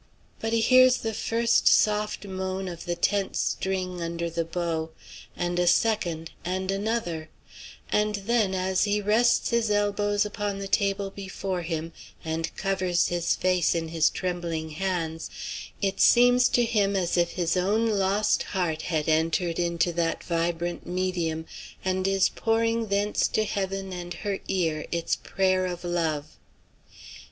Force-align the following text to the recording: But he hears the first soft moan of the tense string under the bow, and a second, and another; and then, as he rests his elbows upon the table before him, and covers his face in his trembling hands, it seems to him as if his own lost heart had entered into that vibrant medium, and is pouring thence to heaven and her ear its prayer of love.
But 0.39 0.51
he 0.51 0.61
hears 0.61 0.97
the 0.97 1.13
first 1.13 1.67
soft 1.67 2.25
moan 2.25 2.67
of 2.67 2.85
the 2.85 2.95
tense 2.95 3.39
string 3.39 4.01
under 4.01 4.31
the 4.31 4.43
bow, 4.43 4.89
and 5.37 5.59
a 5.59 5.67
second, 5.67 6.31
and 6.43 6.71
another; 6.71 7.29
and 7.91 8.15
then, 8.15 8.55
as 8.55 8.85
he 8.85 8.99
rests 8.99 9.51
his 9.51 9.69
elbows 9.69 10.25
upon 10.25 10.57
the 10.57 10.67
table 10.67 11.11
before 11.11 11.61
him, 11.61 11.93
and 12.25 12.49
covers 12.55 13.09
his 13.09 13.35
face 13.35 13.75
in 13.75 13.89
his 13.89 14.09
trembling 14.09 14.71
hands, 14.71 15.29
it 15.83 15.99
seems 15.99 16.49
to 16.49 16.65
him 16.65 16.95
as 16.95 17.15
if 17.15 17.33
his 17.33 17.55
own 17.55 17.85
lost 17.85 18.41
heart 18.41 18.81
had 18.81 19.07
entered 19.07 19.59
into 19.59 19.93
that 19.93 20.23
vibrant 20.23 20.83
medium, 20.87 21.45
and 21.85 22.07
is 22.07 22.27
pouring 22.27 22.87
thence 22.87 23.27
to 23.27 23.43
heaven 23.43 23.93
and 23.93 24.15
her 24.15 24.39
ear 24.47 24.87
its 24.91 25.15
prayer 25.15 25.67
of 25.67 25.83
love. 25.83 26.39